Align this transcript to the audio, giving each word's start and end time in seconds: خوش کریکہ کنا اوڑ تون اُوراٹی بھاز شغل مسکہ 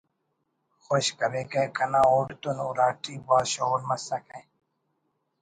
خوش 0.83 1.05
کریکہ 1.19 1.63
کنا 1.75 2.01
اوڑ 2.09 2.27
تون 2.41 2.57
اُوراٹی 2.65 3.15
بھاز 3.25 3.45
شغل 3.55 3.81
مسکہ 3.89 4.39